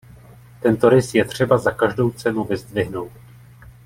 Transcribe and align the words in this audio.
Tento 0.61 0.89
rys 0.89 1.13
je 1.15 1.25
třeba 1.25 1.57
za 1.57 1.71
každou 1.71 2.11
cenu 2.11 2.43
vyzdvihnout. 2.43 3.11